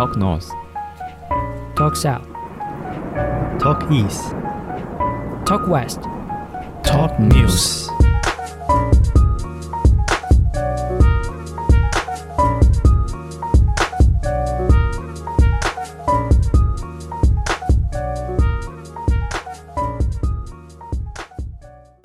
[0.00, 0.48] Talk North,
[1.74, 2.24] Talk South,
[3.58, 4.34] Talk East,
[5.44, 6.00] Talk West。
[6.82, 7.86] Talk News。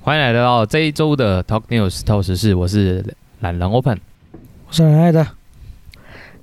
[0.01, 3.97] 欢迎来到这一周的 Talk News 透时事，我是懒人 Open。
[4.67, 5.25] 我是很爱的。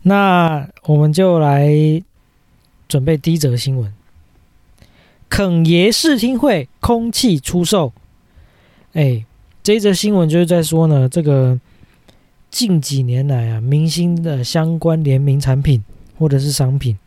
[0.02, 1.70] 那我们就来
[2.88, 3.92] 准备第一则新闻：
[5.28, 7.92] 肯爷试听会空气出售。
[8.94, 9.24] 哎，
[9.62, 11.58] 这一则新闻就是在说呢，这个
[12.50, 15.82] 近几年来啊，明星的相关联名产品
[16.18, 16.98] 或者是商品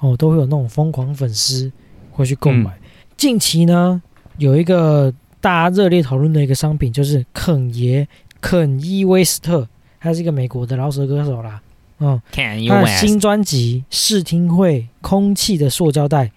[0.00, 1.70] 哦，都会有那种疯狂粉丝
[2.10, 2.78] 会去购买。
[3.16, 4.02] 近期呢，
[4.38, 8.06] 有一个大家热烈讨论的一个商品，就是肯爷
[8.40, 9.68] 肯伊威斯特。
[10.00, 11.62] 他是一个美国的饶舌歌手啦，
[12.00, 16.32] 嗯，Can 他的新专辑试听会空气的塑胶袋，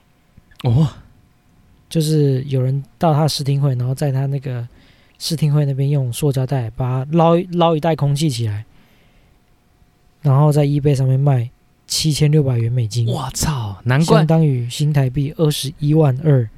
[0.64, 0.88] 哦，
[1.90, 4.68] 就是有人到他的试听会，然后在他那个
[5.18, 8.66] 试听会那边用塑胶袋把它捞捞一袋空气起来，
[10.22, 11.50] 然后在 eBay 上面卖
[11.88, 14.18] 七千六百元美金，我操，难怪。
[14.18, 16.50] 相当于新台币二十一万二，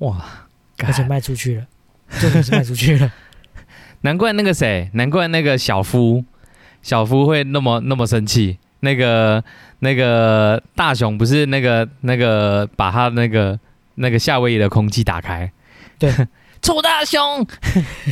[0.00, 0.46] 哇，
[0.78, 1.66] 而且卖出去了，
[2.20, 3.10] 重点是卖出去了，
[4.02, 6.24] 难怪那个谁，难怪那个小夫，
[6.82, 8.58] 小夫会那么那么生气。
[8.82, 9.44] 那个
[9.80, 13.60] 那个大雄不是那个那个把他那个
[13.96, 15.52] 那个夏威夷的空气打开，
[15.98, 16.10] 对，
[16.62, 17.46] 臭大雄，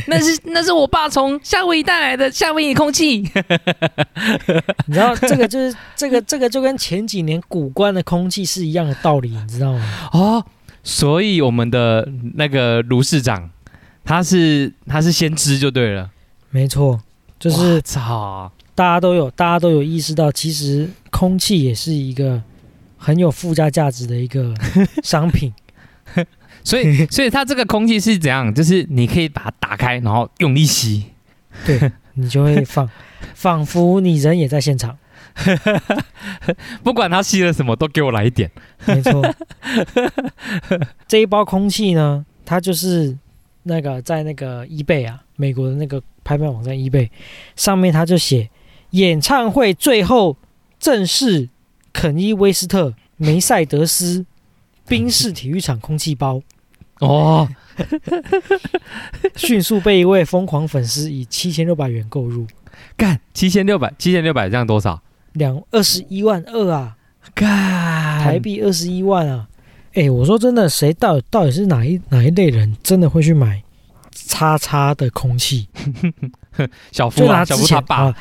[0.05, 3.27] 那是那是我爸从夏威夷带来的夏威夷空气。
[4.85, 10.09] 你知道这个就是这个这个就跟前几年古关的空气是一样的道理，你知道吗？
[10.13, 10.45] 哦，
[10.83, 13.49] 所以我们的那个卢市长，
[14.05, 16.11] 他是他是先知就对了，
[16.51, 17.01] 没错，
[17.39, 22.41] 就就是操，大家都有大家都有意识到，其实空气也是一个
[22.95, 24.53] 很有附加价值的一个
[25.03, 25.53] 商品。
[26.63, 28.53] 所以所以它这个空气是怎样？
[28.55, 31.03] 就是你可以把它打开，然后用力吸。
[31.65, 32.89] 对你就会放
[33.35, 34.97] 仿佛你人也在现场。
[36.81, 38.49] 不管他吸了什么，都给我来一点。
[38.85, 39.21] 没错，
[41.05, 43.17] 这一包空气呢，它就是
[43.63, 47.09] 那个在那个 eBay 啊，美国的那个拍卖网站 eBay
[47.57, 48.49] 上面，它就写
[48.91, 50.37] 演唱会最后
[50.79, 51.49] 正式
[51.93, 54.25] 肯伊威斯特梅赛德斯
[54.87, 56.41] 宾士体育场空气包，
[56.99, 57.47] 哦，
[59.35, 62.47] 迅速被一位疯狂粉丝以七千六百元购入，
[62.97, 64.99] 干七千六百，七千六百这样多少？
[65.33, 66.97] 两二十一万二啊，
[67.35, 69.47] 干台币二十一万啊！
[69.93, 73.61] 哎、我说真的，谁到底到底是哪一哪一类人真的会去买
[74.11, 75.67] 叉叉的空气？
[76.91, 78.15] 小夫啊，就拿之前小夫他爸啊，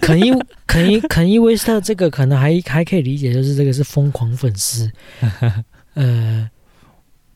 [0.00, 0.32] 肯伊
[0.66, 4.90] 肯伊肯伊威斯特这个可能还还可以理解，就是这个是疯狂粉丝，
[5.94, 6.48] 呃，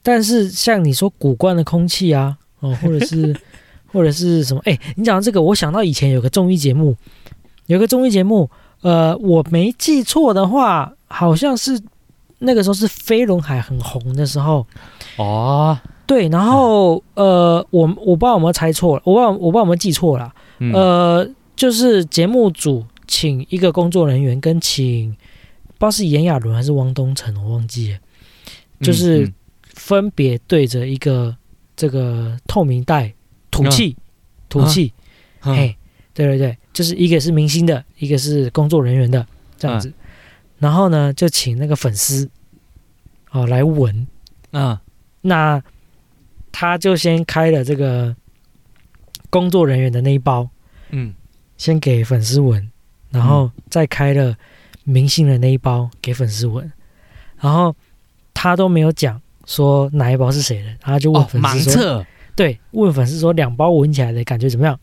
[0.01, 3.35] 但是像你说古怪的空气啊，哦，或者是
[3.91, 4.61] 或者是什么？
[4.65, 6.95] 哎、你讲到这个，我想到以前有个综艺节目，
[7.67, 8.49] 有个综艺节目，
[8.81, 11.79] 呃，我没记错的话，好像是
[12.39, 14.65] 那个时候是飞轮海很红的时候，
[15.17, 20.33] 哦，对，然后呃，我我不知道有没有猜错了，我不知道我不知道有没有记错了。
[20.59, 20.73] 嗯。
[20.73, 27.99] 呃，就是节目组请一个工作人员跟请，不知道是炎亚纶还是汪东城，我忘记了，
[28.79, 29.33] 就是嗯
[29.73, 31.35] 分别对着一个
[31.75, 33.13] 这个透明袋
[33.51, 33.95] 吐气，
[34.47, 34.93] 吐气，
[35.41, 35.75] 嗯嘿，
[36.13, 39.25] 对对对，就是一个是明星的，一个是工作人员的
[39.57, 39.91] 这样子，
[40.59, 42.29] 然后呢就请那个粉丝
[43.31, 44.07] 哦来闻，
[44.51, 44.77] 嗯
[45.21, 45.61] 那
[46.51, 48.15] 他就先开了这个
[49.29, 50.49] 工作人员的那一包。
[50.89, 51.13] 嗯，
[51.57, 52.71] 先给粉丝闻，
[53.09, 54.35] 然后再开了
[54.83, 56.71] 明星的那一包给粉丝闻，
[57.41, 57.75] 然后
[58.33, 62.05] 他都没有讲说哪一包是谁的，然后就问粉丝说，测，
[62.35, 64.79] 对，问粉丝说两包闻起来的感觉怎么样？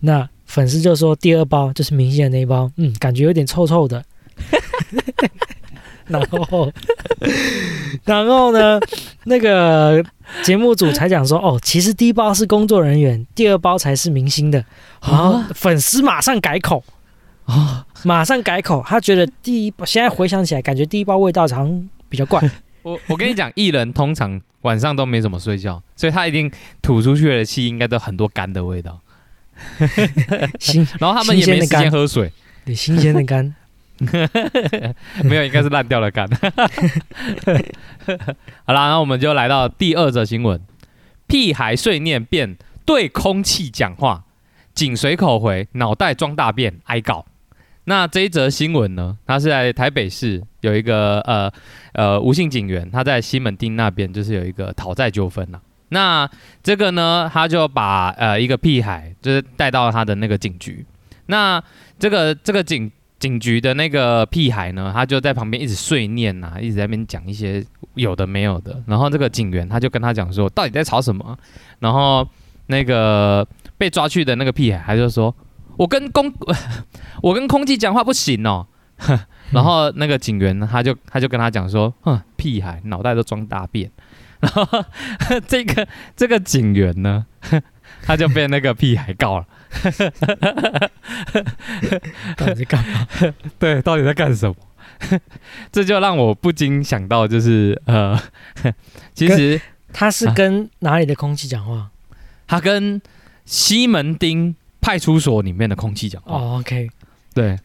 [0.00, 4.02] 那粉丝就说第二包就是明星的那一包，嗯，感觉有点臭臭的。
[6.08, 6.72] 然后，
[8.04, 8.80] 然后呢，
[9.24, 10.02] 那个
[10.42, 14.64] 节目组才讲说，哦，其实第一包是工作人员，第二包才是明星的。
[15.02, 16.82] 然后啊粉丝马上改口，
[17.44, 22.40] 啊，马上改口，他觉得第一包现在回想起来，感觉第一包味道好像比较怪。
[22.82, 26.50] 我我跟你讲，艺人通常晚上都没怎么睡觉，所以他一定
[26.80, 28.98] 吐出去的气应该都很多干的味道，
[30.58, 32.32] 新然后他们也没时间喝水，
[32.64, 33.54] 对新鲜的肝，
[35.22, 36.28] 没有，应该是烂掉的干。
[38.64, 40.60] 好啦，那我们就来到第二则新闻：
[41.26, 44.24] 屁孩碎念变对空气讲话，
[44.74, 47.26] 紧随口回，脑袋装大便，哀告。
[47.84, 51.52] 那这一则新闻呢，它是在台北市有一个呃
[51.92, 55.60] 呃吴姓警员，他在西门町那边就是有一个讨债纠纷呐。
[55.88, 56.28] 那
[56.62, 60.86] 这个呢，他就把呃一个屁孩就是带到他的那个警局。
[61.26, 61.60] 那
[61.98, 67.64] 这个这个警警局的那个屁孩呢，他就在旁边一直碎念呐、一直在那边讲一些
[67.94, 68.82] 有的没有的。
[68.86, 71.38] 然后这个警员他就跟他讲说，到底在吵什么？
[71.78, 72.26] 然后
[72.66, 73.46] 那个
[73.76, 75.32] 被抓去的那个屁孩他就说，
[75.76, 76.32] 我跟公
[77.22, 78.66] 我跟空气讲话不行哦。
[79.50, 83.90] 然后那个警员呢，他就他就跟他讲说，哼，屁孩脑袋都装大便。
[84.40, 84.84] 然后
[85.46, 87.26] 这个这个警员呢，
[88.02, 89.46] 他就被那个屁孩告了。
[92.36, 93.06] 到底在干嘛？
[93.58, 94.54] 对，到底在干什么？
[95.72, 98.20] 这就让我不禁想到，就是呃，
[99.14, 99.58] 其实
[99.92, 101.90] 他是跟哪里的空气讲话？
[102.46, 103.00] 他跟
[103.44, 106.36] 西门町派出所里面的空气讲话。
[106.36, 106.90] 哦，OK，
[107.32, 107.56] 对。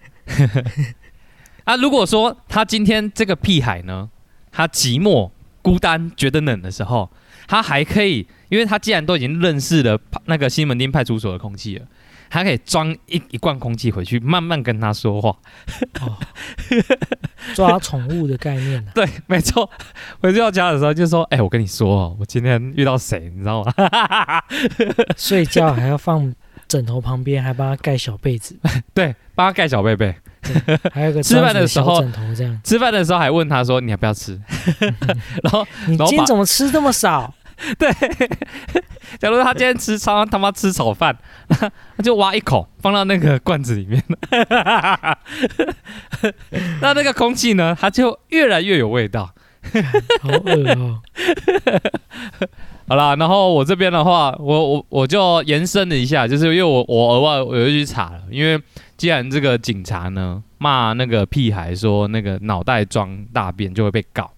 [1.66, 4.10] 啊，如果说他今天这个屁孩呢，
[4.52, 5.32] 他寂寞、
[5.62, 7.10] 孤单、觉得冷的时候，
[7.48, 11.86] 他还可以，因为他既然都已经认识了那个西门町派出所的空气了，
[12.30, 15.30] 他可以装一一罐空气回去，慢慢跟他说话。
[16.02, 16.18] 哦，
[17.54, 19.70] 抓宠物的概念啊呢、对， 没错。
[20.20, 23.74] 回到家的时候就说：“哎、我跟你说哦，我今天遇到谁，你知道吗？
[25.16, 26.34] 睡觉还要放
[26.68, 28.58] 枕头旁边，还帮他盖小被子，
[28.94, 30.16] 对，帮他盖小被被。
[30.94, 32.60] 还有个 吃饭的时候枕头这样。
[32.64, 34.40] 吃饭的时候还问他说：你要不要吃？
[35.44, 37.34] 然后，你今天怎么吃这么少？
[37.80, 37.90] 对
[39.18, 41.16] 假如他今天吃超他妈吃炒饭，
[41.48, 44.04] 他就挖一口放到那个罐子里面。
[46.82, 49.32] 那那个空气呢，它就越来越有味道。
[50.22, 51.02] 好饿哦！
[52.88, 58.62] 好啦，然后我这边的话，我我我就延伸了一下，就是因为我我额外我又去查了，因为
[58.98, 64.32] 既然这个警察呢骂那个屁孩说那个脑袋装大便就会被告，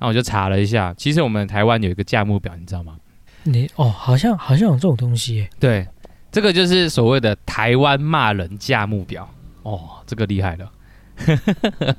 [0.00, 2.96] 那我就查了一下，其实我们台湾有一个价目表，你知道吗？
[3.42, 5.50] 你哦，好像好像有这种东西耶。
[5.58, 5.86] 对，
[6.32, 9.28] 这个就是所谓的台湾骂人价目表
[9.62, 10.70] 哦，这个厉害了。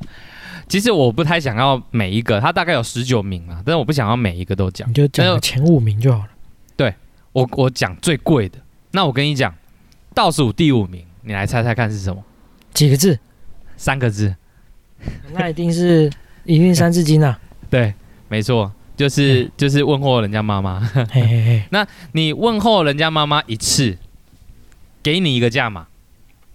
[0.68, 4.94] 其实我不太想要每一个，他大概有十九名啊，但是我不想要每一个都讲你。
[4.94, 6.29] 就讲有前五名就好了。
[6.75, 6.94] 对
[7.33, 8.57] 我我讲最贵的，
[8.91, 9.53] 那我跟你讲，
[10.15, 12.24] 倒数第五名，你来猜猜看是什么？
[12.74, 13.18] 几个字？
[13.75, 14.33] 三个字，
[15.33, 16.10] 那一定是
[16.45, 17.38] 一定三字经啊！
[17.69, 17.94] 对，
[18.30, 20.80] 没错，就是就是问候人家妈妈。
[20.80, 23.98] 嘿嘿嘿， 你问候人家妈妈一次，
[25.04, 25.88] 给你一个价码，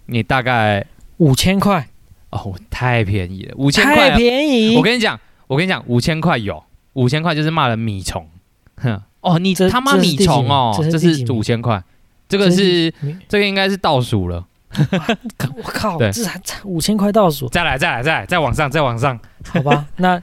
[0.07, 0.85] 你大概
[1.17, 1.87] 五千块，
[2.31, 4.75] 哦太便宜了，五千块太啊，便宜。
[4.77, 6.63] 我跟你讲，我跟你讲，五千块有，
[6.93, 8.27] 五千块就是骂人米虫，
[8.77, 11.83] 哼，哦，你他妈米虫哦，这是五千块，
[12.27, 12.91] 这个是
[13.27, 14.47] 这个应该是倒数了，
[15.55, 16.11] 我靠，对。
[16.11, 19.85] 这才才五千块倒数，再来再来再来再往上再往上，好吧？
[19.97, 20.21] 那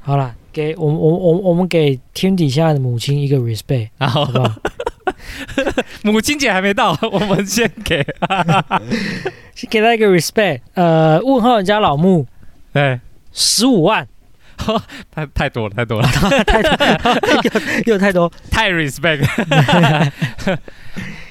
[0.00, 4.54] 好了，给我们我我我们给天底下的母亲一个 respect，然后好不好？
[6.02, 8.04] 母亲节还没到，我们先给，
[9.54, 12.26] 先给他一个 respect，呃，问候人家老木
[12.72, 13.00] 对，
[13.32, 14.06] 十五万，
[15.10, 16.72] 太太多了太多了，太多，
[17.86, 19.26] 又又太多，太 respect，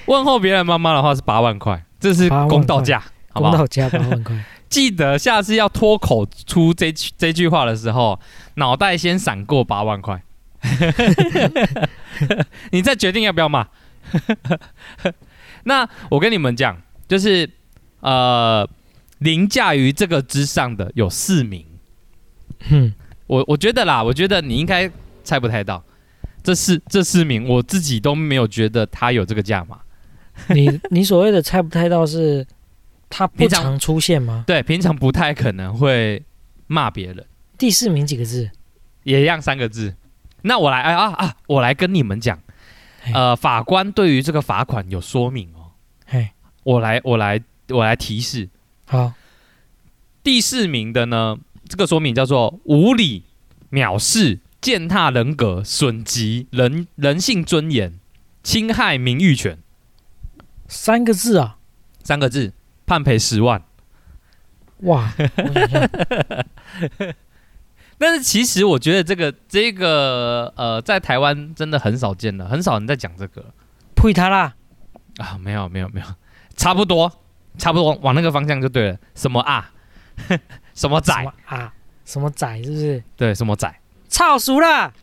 [0.06, 3.04] 问候别人妈妈的话是八万块，这是公道价，
[3.34, 3.52] 好不好？
[3.52, 8.20] 公道价八万块， 记得下次要脱口出这句这句话的时候，
[8.56, 10.22] 脑袋先闪过八万块，
[12.72, 13.68] 你再决定要不要骂。
[15.64, 17.50] 那我跟你们讲，就是
[18.00, 18.68] 呃，
[19.20, 21.66] 凌驾于这个之上的有四名，
[22.70, 22.94] 嗯，
[23.26, 24.90] 我我觉得啦，我觉得你应该
[25.24, 25.84] 猜不太到，
[26.44, 29.80] 这四这四名我自己都没有觉得他有这个价码。
[30.54, 32.46] 你你所谓的猜不太到是
[33.10, 34.44] 他不平常常出现吗？
[34.48, 36.24] 对，平常不太可能会
[36.68, 37.26] 骂别人。
[37.58, 38.50] 第四名几个字？
[39.04, 39.96] 也一样三个字。
[40.44, 42.40] 那我来哎啊啊，我来跟你们讲，
[43.14, 45.72] 呃，法官对于这个罚款有说明哦。
[46.06, 46.30] 嘿，
[46.64, 48.48] 我来我来我来提示，
[48.86, 49.14] 好，
[50.24, 53.24] 第四名的呢，这个说明叫做无理、
[53.72, 58.00] 藐视、践踏人格、损及人人性尊严、
[58.44, 59.58] 侵害名誉权，
[60.68, 61.58] 三个字啊！
[62.04, 62.54] 三个字，
[62.86, 63.62] 判赔十万。
[64.82, 65.90] 哇，我想想
[67.98, 73.44] 但是其实我觉得这个这个呃，在台湾真的很少见了，很少人在讲这个。
[73.96, 74.54] 呸他啦！
[75.18, 76.06] 啊，没有没有没有，
[76.56, 77.12] 差不多
[77.58, 78.98] 差不多往那个方向就对了。
[79.16, 79.72] 什么啊？
[80.76, 81.12] 什么仔
[81.46, 81.74] 啊？
[82.06, 82.64] 什么仔？
[82.64, 83.04] 是不是？
[83.16, 83.74] 对，什么仔？
[84.08, 84.94] 操熟啦！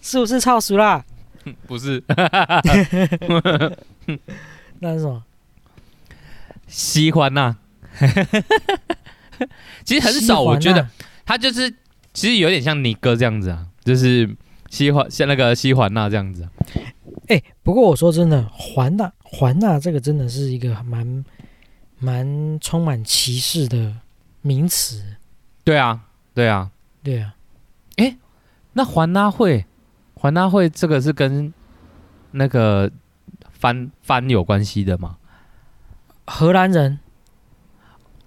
[0.00, 1.04] 是不是操熟啦？
[1.66, 2.02] 不是，
[4.80, 5.22] 那是什么？
[6.66, 7.56] 喜欢呐、
[9.84, 10.90] 其实很少，我觉得啊
[11.24, 11.70] 他就是
[12.12, 14.28] 其实有点像你哥这样子啊，就是
[14.70, 16.50] 西环像那个西环娜这样子啊、
[17.28, 21.24] 哎、不过我说真的，环呐环呐这个真的是一个蛮
[21.98, 23.94] 蛮充满歧视的
[24.40, 25.02] 名词。
[25.64, 26.00] 对啊，
[26.34, 26.70] 对啊。
[27.02, 27.34] 对啊，
[27.96, 28.16] 哎
[28.74, 29.66] 那环呐会，
[30.22, 31.52] 环拉会这个是跟
[32.30, 32.88] 那个
[33.50, 35.16] 翻翻有关系的吗？
[36.28, 36.96] 荷兰人，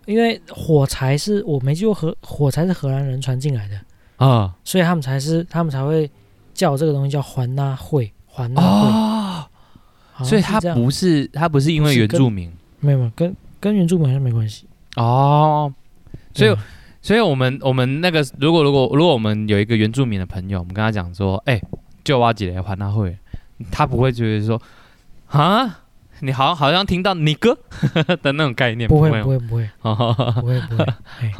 [0.06, 3.80] 因为火柴是我没记过，荷火柴是荷兰人传进来的，
[4.18, 4.54] 啊。
[4.66, 6.12] 所以他们才是他们才会
[6.54, 8.90] 叫这个东西叫环纳会，环纳会。
[8.90, 9.46] 哦，
[10.22, 12.52] 所以他不是他不是因为原住民。
[12.82, 14.68] 没有没有跟跟原住民好像没关系。
[14.98, 15.74] 哦，
[16.34, 16.60] 所以对
[17.02, 21.62] 所以我们我们那个如果如果如果我们有一个原住民的朋友，我们跟他讲说，哎、
[22.06, 23.18] 就挖几来环他会，
[23.70, 24.62] 他不会觉得说
[25.28, 25.82] 啊，
[26.22, 27.58] 你好像好像听到你哥？
[28.24, 29.70] 的那种概念，不会会不会不会。
[29.82, 30.86] 哦不会不会，
[31.20, 31.34] 哎。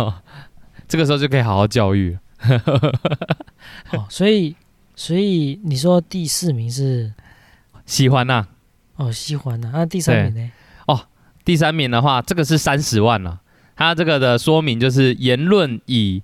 [0.88, 2.16] 这个时候就可以好好教育。
[4.10, 4.56] 所以
[4.96, 7.12] 所以你说第四名是？
[7.86, 8.46] 喜欢呐、
[8.96, 10.52] 哦喜欢呐，那第三名呢？
[10.88, 11.00] 哦
[11.44, 13.42] 第三名的话，这个是三十万了。
[13.76, 16.22] 他这个的说明就是言论以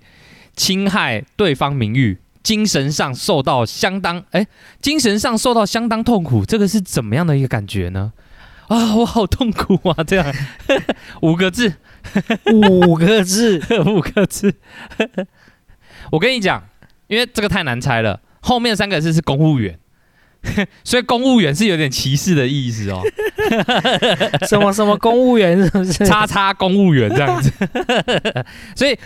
[0.55, 4.45] 侵害对方名誉，精神上受到相当哎，
[4.81, 8.13] 精神上受到相当痛苦，这个是怎么样的一个感觉呢？
[8.67, 10.01] 啊，我好痛苦啊！
[10.01, 10.33] 这样
[11.21, 11.74] 五个字，
[12.53, 14.55] 五个字， 五个字。
[16.10, 16.63] 我跟你讲，
[17.07, 19.77] 因为这个太难猜了，后面三个字是公务员，
[20.83, 23.01] 所以公务员是有点歧视的意思哦。
[24.48, 25.93] 什么什么公务员是不是？
[26.05, 27.51] 叉叉公务员这样子，
[28.75, 28.98] 所以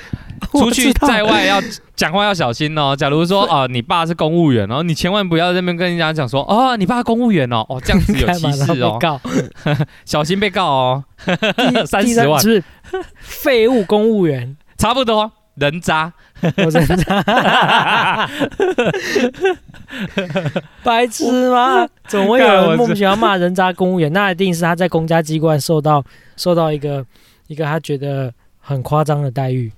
[0.51, 1.61] 出去在外要
[1.95, 2.95] 讲话要小心哦。
[2.95, 9.19] 假如说哦、你爸是公务员，然后你千万不要在那边跟人家讲说哦，你爸公务员哦，哦这样子有歧视哦，告？
[10.05, 11.03] 小心被告哦。
[11.25, 12.63] 第30第三万是不是
[13.19, 14.55] 废物公务员？
[14.77, 16.11] 差不多人渣，
[16.57, 18.29] 我真的
[20.83, 21.87] 白痴吗？
[22.07, 24.11] 怎么会有人莫名其妙骂人渣公务员？
[24.11, 26.03] 那一定是他在公家机关受到
[26.35, 27.05] 受到一个
[27.47, 29.71] 一个他觉得很夸张的待遇。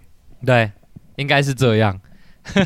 [0.46, 0.72] 对，
[1.18, 2.00] 应该是这样。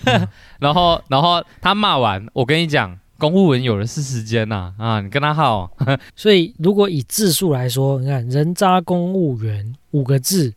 [0.59, 5.69] 然后，然后他骂完，我跟你讲，公务员有的是时间呐啊你跟他耗，
[6.15, 10.53] 所以如果以字数来说，你看人渣公务员五个字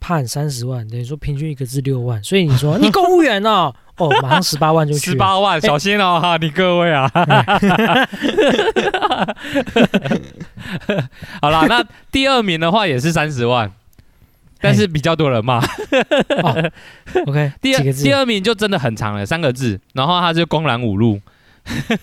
[0.00, 2.22] 判三十万，等于说平均一个字六万。
[2.22, 5.16] 所以你说你公务员哦，哦，马上十八万就去十。
[5.16, 7.10] 八万，小心哦哈，你各位啊。
[11.40, 13.72] 好啦，那第二名的话也是三十万，
[14.60, 15.60] 但是比较多人骂。
[17.26, 21.20] OK， 第二第二名就真的很长了，三个字，然后他就公然侮辱，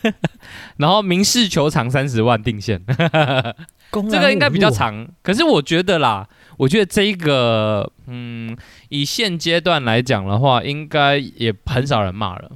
[0.77, 2.81] 然后民事求偿三十万定线，
[4.09, 4.69] 这个应该比较。
[4.69, 5.07] 长。
[5.21, 8.55] 可是我觉得啦，我觉得这一个，嗯，
[8.89, 12.51] 以现阶段来讲的话，应该也很少人骂了。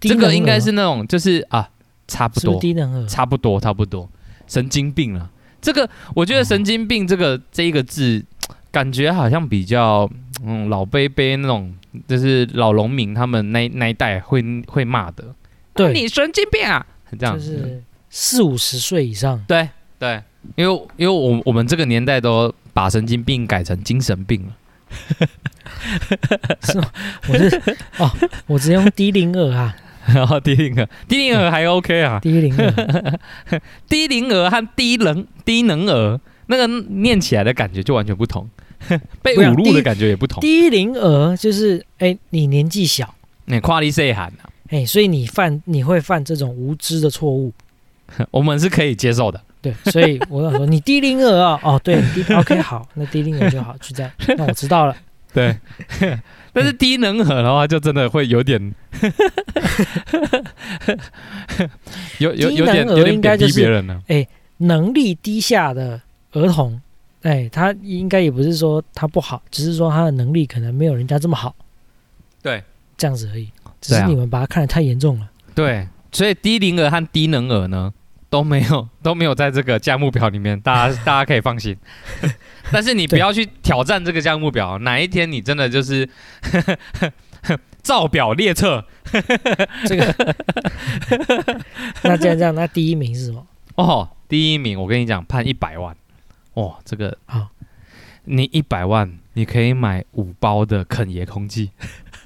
[0.00, 1.68] 这个应该是那种就是啊，
[2.06, 2.60] 差不多？
[3.08, 4.08] 差不多，差不多，
[4.46, 5.30] 神经病了。
[5.60, 8.24] 这个我觉得“神经病”这个、这一个字，
[8.70, 10.08] 感觉好像比较
[10.44, 11.74] 嗯老杯杯那种，
[12.06, 15.34] 就是老农民他们那那一代会会骂的。
[15.78, 16.84] 对，你神经病啊！
[17.18, 19.42] 这样就是四五十岁以上。
[19.48, 19.68] 对
[19.98, 20.22] 对，
[20.56, 24.56] 因为因为我我们这个年代都把神经病改成精神病了。
[26.62, 26.90] 是吗
[27.28, 27.62] 我是
[27.98, 28.10] 哦，
[28.46, 33.18] 我直接用低龄儿啊，然 后低龄儿，低龄儿还 OK 啊，低龄儿。
[33.88, 38.48] 低龄儿和低能低能儿那个念起来的感觉就完全不同，
[39.20, 40.40] 被侮辱的感觉也不同。
[40.40, 44.48] 低龄儿就是哎，你年纪小，你跨力谁喊啊？
[44.68, 47.52] 哎，所以你犯你会犯这种无知的错误。
[48.30, 49.40] 我们是可以接受的。
[49.60, 54.96] 对，所以我想说，你低龄儿啊，哦，对低，OK，好，那低龄儿就好，就这样，那我知道了。
[55.34, 55.54] 对，
[56.54, 58.74] 但是低能儿的话，就真的会有点，
[62.18, 64.00] 有有有点有点贬应该就是低别人了。
[64.58, 66.00] 能力低下的
[66.32, 66.80] 儿童，
[67.22, 71.54] 哎，他应该也不是说他不好，只是说他的能力可能没有人家这么好，
[72.42, 72.62] 对
[72.96, 73.50] 这样子而已。
[73.80, 75.28] 只是你们把它看得太严重了。
[75.54, 77.92] 对，所以低龄儿和低能儿呢
[78.30, 81.76] 都没有都没有在这个价目表里面，大家大家可以放心。
[82.70, 86.08] 但是你不要去挑战这个价目表，哪一天你真的就是
[87.82, 88.84] 造表列册
[89.86, 90.36] 这个，
[92.02, 93.46] 那这样这样，那第一名是什么？
[93.76, 95.96] 哦，第一名我跟你讲判一百万，
[96.52, 97.48] 哦，这个啊，
[98.24, 101.70] 你一百万你可以买五包的肯爷空气。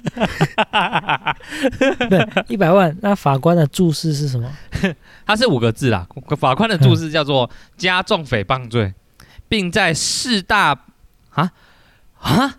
[2.09, 2.95] 对，一百万。
[3.01, 4.51] 那法官的注释是什么？
[5.25, 6.07] 它是五个字啦，
[6.37, 8.93] 法官的注释叫做加重诽谤罪，
[9.47, 10.77] 并在四大
[11.31, 11.51] 啊
[12.19, 12.55] 啊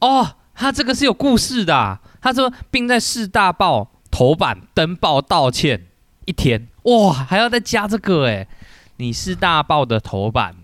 [0.00, 5.86] 哦，他这个是有故事的啊、他说并在四大报头版登报道歉
[6.26, 8.46] 一天，哇，还要再加这个哎，
[8.98, 10.54] 你四大报的头版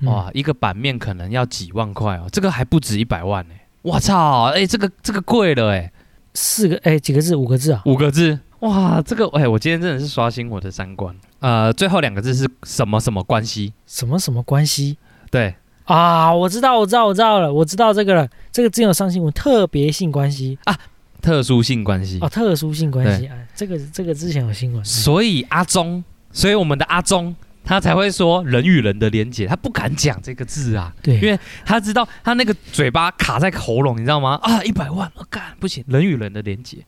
[0.00, 3.54] 嗯哇，一个版面可能要几万块哦，这个还不止一百万呢。
[3.82, 5.90] 我操，哎、这个这个贵了哎，
[6.34, 7.34] 四个哎几个字？
[7.34, 7.82] 五个字啊？
[7.86, 11.14] 五个字，哇，这个哎、我今天真的是刷新我的三观。
[11.38, 13.72] 呃，最后两个字是什么什么关系？
[13.86, 14.98] 什么什么关系
[15.30, 16.34] 对，啊？
[16.34, 18.28] 我知道，我知道，我知道了，我知道这个了。
[18.52, 20.78] 这个之前有上新闻，特别性关系啊
[21.22, 22.18] 特殊性关系。
[22.20, 24.84] 哦，特殊性关系啊，这个这个之前有新闻。
[24.84, 27.34] 所以阿忠，所以我们的阿忠
[27.70, 34.40] 他才会说人与人的连接，他不敢讲这个字啊，对，因为他知道他那个嘴巴卡在喉咙，你知道吗？
[34.42, 36.78] 啊，一百万，我、干不行，人与人的连接。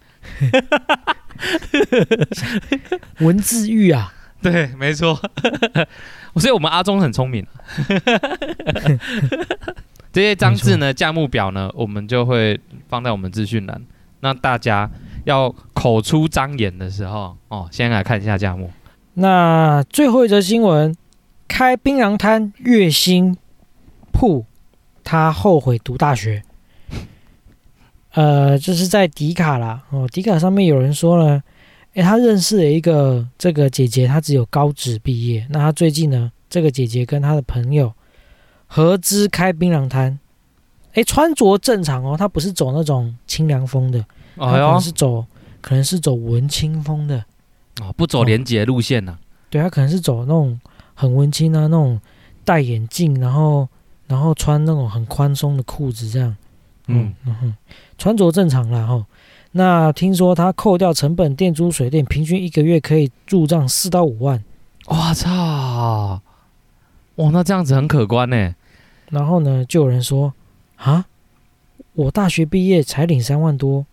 [3.22, 4.12] 文字狱啊，
[4.42, 5.16] 对，没错。
[6.34, 7.46] 所以我们阿忠很聪明。
[10.12, 12.58] 这些章字呢，价目表呢，我们就会
[12.88, 13.80] 放在我们资讯栏。
[14.18, 14.90] 那大家
[15.26, 18.68] 要口出张言的时候，哦，先来看一下价目。
[19.14, 20.96] 那最后一则新闻，
[21.46, 23.36] 开槟榔摊月薪
[24.10, 24.46] 铺，
[25.04, 26.42] 他后悔读大学。
[28.14, 31.42] 呃，就是在迪卡啦，哦，迪卡上面有人说呢，
[31.94, 35.46] 诶，他认识了一个这个姐姐，她只有高职毕业。
[35.50, 37.92] 那她最近呢，这个姐姐跟她的朋友
[38.66, 40.18] 合资开槟榔摊，
[40.94, 44.04] 诶，穿着正常哦，她不是走那种清凉风的，
[44.36, 45.24] 她可能，是走
[45.60, 47.22] 可能是走文青风的。
[47.80, 50.60] 哦，不走廉洁路线呢、对他可能是走那种
[50.94, 52.00] 很文青啊，那种
[52.44, 53.68] 戴眼镜，然后
[54.06, 56.36] 然后穿那种很宽松的裤子这样，
[56.86, 57.54] 嗯，嗯哼，
[57.96, 59.06] 穿着正常啦哈。
[59.52, 64.42] 那听说他扣掉成本、电租、水电，平均一个月可以入账四到五万。
[64.86, 66.20] 我操，
[67.16, 68.54] 哇，那这样子很可观呢。
[69.10, 70.32] 然后呢，就有人说
[70.76, 71.04] 啊，
[71.94, 73.84] 我大学毕业才领三万多，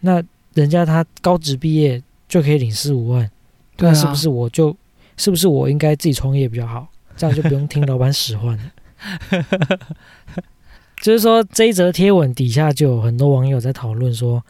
[0.00, 0.22] 那
[0.54, 3.30] 人家他高职毕业就可以领四五万，
[3.76, 4.74] 对啊那是不是我就
[5.18, 6.88] 是不是我应该自己创业比较好？
[7.14, 9.78] 这样就不用听老板使唤了。
[11.02, 14.42] 就是说，这一则贴文底下就有很多网友在讨论说，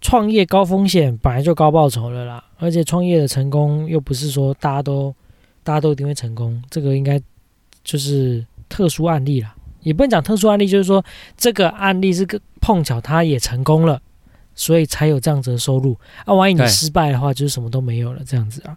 [0.00, 5.14] 创业高风险本来就高报酬了啦，而且创业的成功又不是说大家都
[5.62, 7.20] 大家都一定会成功，这个应该
[7.84, 9.54] 就是特殊案例啦。
[9.82, 11.04] 也不能讲特殊案例，就是说
[11.36, 14.00] 这个案例是个碰巧他也成功了，
[14.56, 16.34] 所以才有这样子的收入啊。
[16.34, 18.76] 万一你失败的话，就是什么都没有了，这样子啊。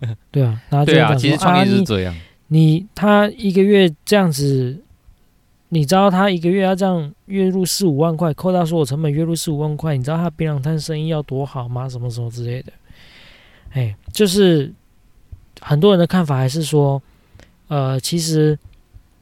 [0.30, 2.16] 对啊，然后就对啊，讲说其实创业是你这样。
[2.48, 4.80] 你他一个月这样子，
[5.68, 11.86] 你知道他一个月要这样月入四五万块，扣掉所有成本月入四五万块，你知道他槟榔摊生意要多好吗？
[11.86, 12.72] 什么什么之类的，
[13.72, 14.72] 哎，就是
[15.60, 17.00] 很多人的看法还是说，
[17.68, 18.58] 呃，其实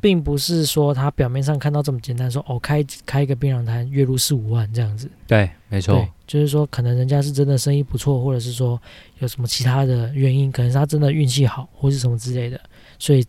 [0.00, 8.80] 并不是说他表面上看到这么简单，说哦开开一个槟榔摊月入四五万这样子，对，没错对。，就是说可能人家是真的生意不错，或者是说
[9.18, 12.60] 有什么其他的原因，可能是他真的运气好，或是什么之类的，
[12.98, 13.26] 所以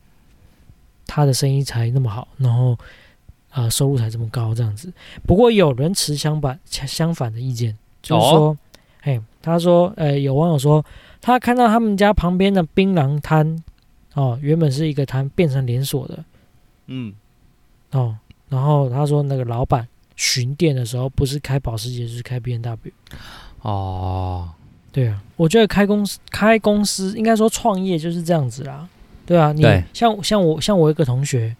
[1.08, 2.78] 他的生意才那么好，然后
[3.52, 4.92] 呃收入才这么高这样子。
[5.26, 8.58] 不过有人持相反相反的意见，就是说，
[9.02, 10.86] 哎、他说，呃，有网友说
[11.22, 13.64] 他看到他们家旁边的槟榔摊，
[14.14, 16.24] 哦，原本是一个摊，变成连锁的，
[16.89, 17.13] 嗯，
[17.91, 18.17] 哦，
[18.49, 22.91] 然后他说那个老板巡店的时候，不是开保时捷，就是开 B N W。
[23.62, 24.49] 哦，
[24.91, 28.88] 对啊，我觉得开公司开公司应该说创业就是这样子啦。
[29.25, 31.56] 对啊，你像像我像我一个同学，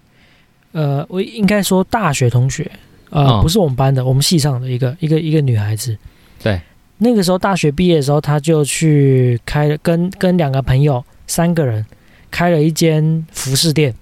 [0.71, 2.69] 呃，我应该说大学同学，
[3.11, 3.41] 呃，嗯。
[3.43, 5.95] 不是我们班的，我们系上的一个一个一个女孩子。
[6.41, 6.59] 对，
[6.97, 11.85] 那个时候大学毕业的时候，他就去开了跟跟两个朋友三个人
[12.31, 13.93] 开了一间服饰店。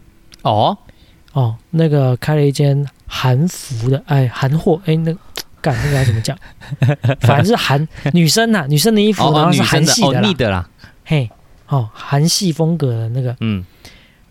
[0.43, 0.77] 哦，
[1.37, 5.15] 哦，那个开了一间韩服的，哎，韩货，哎，那
[5.61, 6.35] 干那个要怎么讲？
[7.21, 10.21] 反正是韩女生呐、女生的衣服，哦哦，然后是韩系的啦。
[10.27, 10.67] 逆的啦，
[11.05, 11.29] 嘿，
[11.67, 13.63] 哦，韩系风格的那个，嗯，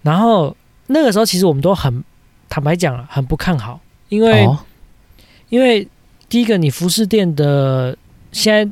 [0.02, 0.56] 然后
[0.88, 2.02] 那个时候其实我们都很
[2.48, 4.58] 坦白讲了，很不看好，因为、哦，
[5.48, 5.86] 因为
[6.28, 7.96] 第一个你服饰店的
[8.32, 8.68] 现在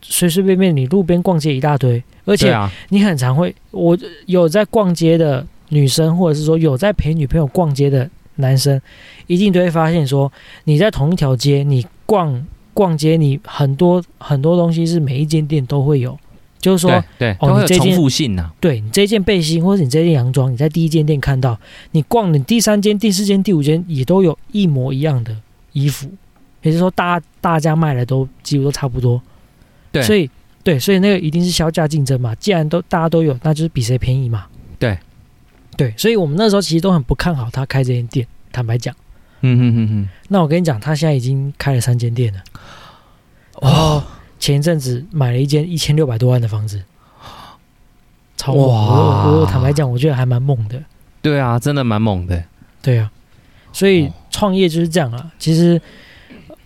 [0.00, 2.56] 随随便便你路边逛街一大堆，而且
[2.90, 8.80] 你很常会，我有在逛街的女生，或者是说有在陪女朋友逛街的男生，
[9.26, 10.32] 一定都会发现说，
[10.64, 16.18] 你在同一条街，你逛逛街，你很多很多东西是每一间店都会有，
[16.58, 17.32] 就是说对。
[17.34, 18.50] 对，哦都会有重你这件复性呐。
[18.60, 21.58] 对你这件背心或者你这件洋装，你在第一间店看到，
[21.90, 25.36] 你逛你第三间、第四间、第五间也都有一模一样的
[25.72, 26.08] 衣服，
[26.62, 29.20] 也就是说大大家卖的都几乎都差不多。
[29.92, 30.30] 对所以
[30.62, 32.34] 对，所以那个一定是销价竞争嘛。
[32.36, 34.46] 既然都大家都有，那就是比谁便宜嘛。
[34.78, 34.98] 对，
[35.76, 38.26] 对，所以我们那时候其实都很不看好他开这间店。
[38.52, 38.94] 坦白讲，
[39.40, 42.40] 嗯嗯嗯嗯，那我跟你讲，他现在已经开了三间店了。
[43.54, 44.04] 哦
[44.38, 46.82] 前一阵子买了一间一千六百多万的房子，
[48.36, 48.68] 超猛！
[48.68, 50.82] 哇我我坦白讲，我觉得还蛮猛的。
[51.22, 52.44] 对啊，真的蛮猛的。
[52.82, 53.10] 对啊，
[53.72, 55.32] 所以哦创业就是这样啊。
[55.38, 55.80] 其实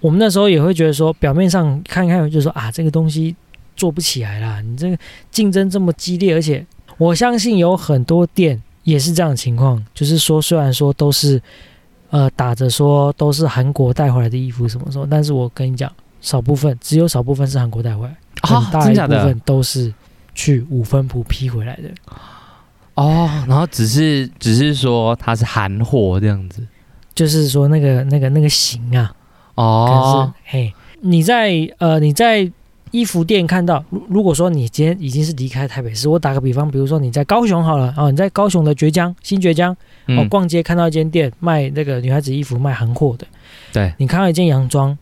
[0.01, 3.35] 我们那时候也会觉得说，表面上看一看就说啊，这个东西
[3.77, 4.99] 做不起来啦，你这个
[5.31, 6.66] 竞争这么激烈，而且
[6.97, 11.40] 我相信有很多店也是这样的情况，就是说虽然说都是
[12.11, 19.92] 呃打着说都是韩国带回来的衣服什么什么，但是我跟你讲，少部分只有少部分是韩国带回来，啊很大一部分都是
[20.35, 21.90] 去五分铺批回来的。
[22.94, 26.66] 哦，然后只是只是说它是韩货这样子。
[27.14, 29.12] 就是说那个那个那个型啊，
[29.55, 32.51] 可哦是，嘿，你在呃你在
[32.90, 43.27] 衣服店看到，如如果说你今天已经是离开台北市，我打个比方，比如说你在高雄好了哦，你在高雄的崛江新崛江哦嗯，逛街看到一间店卖那个女孩子衣服卖韩货的，
[43.72, 44.96] 对，你看到一件洋装，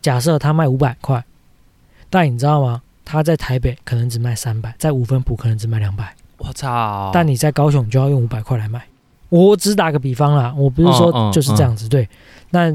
[0.00, 1.24] 假设它卖五百块，
[2.10, 2.82] 但你知道吗？
[3.04, 7.10] 它在台北可能只卖三百，在五分埔可能只卖两百，我操！
[7.12, 8.82] 但你在高雄就要用五百块来卖。
[9.28, 12.08] 我只打个比方啦，我不是嗯说嗯就是这样子，对。
[12.50, 12.72] 那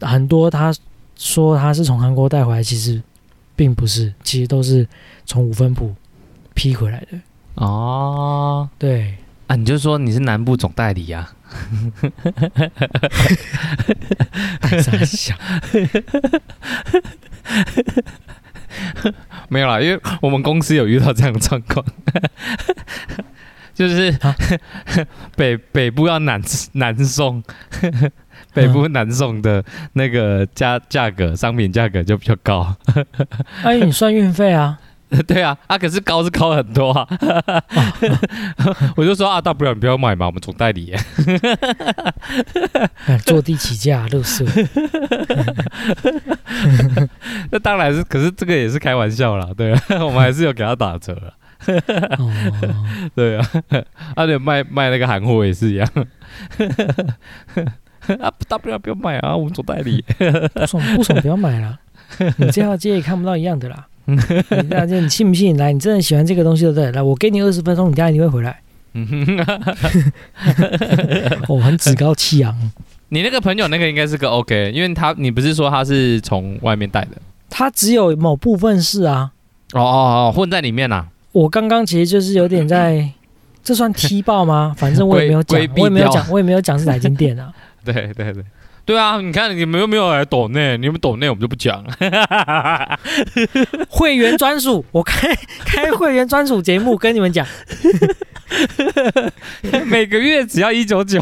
[0.00, 0.72] 很多他
[1.16, 3.00] 说他是从韩国带回来，其实
[3.60, 4.88] 并不是，其实都是
[5.26, 5.94] 从五分铺
[6.54, 7.18] 批回来的。
[7.56, 8.66] 哦。
[8.78, 9.16] 对，
[9.48, 11.30] 啊，你就说你是南部总代理啊？
[14.62, 15.36] 带三小，
[19.50, 21.84] 没有啦，因为我们公司有遇到这样的状况，
[23.76, 24.34] 就是、啊？
[25.36, 26.40] 北北部要南
[26.72, 27.44] 南送，
[28.54, 32.74] 北部南送的那个价价格，商品价格就比较高。
[33.62, 34.78] 哎，你算运费啊？
[35.26, 37.04] 对啊，啊，可是高是高很多啊。
[38.94, 40.94] 我就说啊，大不了你不要买嘛，我们总代理
[43.26, 44.44] 坐地起价，乐色。
[47.50, 51.34] 那当然是，可是这个也是开玩笑啦，对啊，我们还是有给他打折了。
[52.16, 52.30] 哦，
[53.16, 53.44] 对啊，
[54.14, 55.88] 而且卖卖那个韩货也是一样。
[58.20, 60.04] 啊，大不了不要买啊，我们做代理。
[60.54, 61.78] 不爽不爽不要买了。
[62.38, 63.86] 你这条街也看不到一样的啦。
[64.06, 65.56] 你这条街你信不信？
[65.56, 66.92] 来，你真的喜欢这个东西对不对？
[66.92, 68.60] 来，我给你二十分钟，你等下一定会回来。
[71.46, 72.56] 我、很趾高气扬。
[73.10, 77.10] 你那个朋友那个应该是个 OK，因为他你不是说他是从外面带的？
[77.48, 79.30] 他只有某部分是啊。
[79.72, 83.08] 哦哦哦，混在里面啦、我刚刚其实就是有点在，
[83.62, 84.74] 这算踢爆吗？
[84.76, 87.52] 反正我也没有讲我也没有讲，我也没有讲是哪间店啊。
[87.84, 88.44] 对对对。
[88.86, 92.98] 对啊，你看你们又没有来抖内，你们抖内我们就不讲了。
[93.88, 95.32] 会员专属，我开
[95.64, 97.46] 开会员专属节目跟你们讲，
[99.86, 101.20] 每个月只要一九九，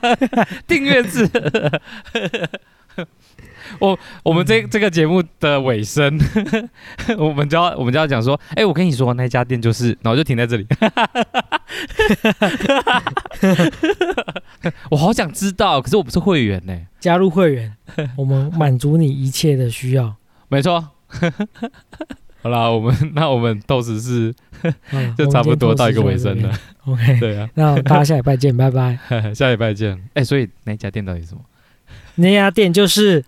[0.66, 1.28] 订阅制。
[3.80, 6.18] 我我们这这个节目的尾声，
[7.18, 10.66] 我们就要我们就要讲说，哎、我跟你说那家店就是，然后就停在这里。
[14.90, 17.74] 我好想知道，可是我不是会员呢、加入会员，
[18.16, 20.14] 我们满足你一切的需要。
[20.48, 20.84] 没错。
[22.42, 24.34] 好啦，我们那我们到时是
[24.90, 26.40] 嗯就差不多到一个尾声。
[26.42, 26.52] 了。
[26.84, 28.98] 我们今天 OK，对啊，那大家下礼拜见，拜拜。
[29.34, 29.98] 下礼拜见。
[30.14, 31.40] 哎、所以那家店到底是什么？
[32.16, 33.24] 那家店就是